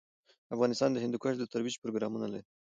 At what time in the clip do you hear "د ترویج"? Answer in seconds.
1.39-1.75